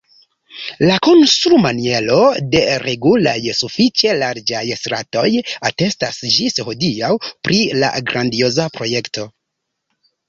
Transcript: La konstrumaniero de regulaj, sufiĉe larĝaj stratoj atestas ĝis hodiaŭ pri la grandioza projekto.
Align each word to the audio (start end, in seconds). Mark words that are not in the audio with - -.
La 0.89 0.93
konstrumaniero 1.07 2.15
de 2.55 2.61
regulaj, 2.85 3.35
sufiĉe 3.59 4.15
larĝaj 4.23 4.63
stratoj 4.81 5.27
atestas 5.71 6.21
ĝis 6.39 6.59
hodiaŭ 6.71 7.11
pri 7.49 7.61
la 7.85 7.93
grandioza 8.11 8.67
projekto. 8.81 9.29